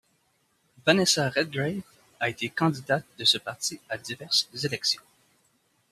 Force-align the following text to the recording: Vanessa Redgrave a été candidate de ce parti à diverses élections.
Vanessa 0.83 1.29
Redgrave 1.29 1.83
a 2.19 2.27
été 2.27 2.49
candidate 2.49 3.05
de 3.19 3.23
ce 3.23 3.37
parti 3.37 3.79
à 3.87 3.99
diverses 3.99 4.49
élections. 4.63 5.03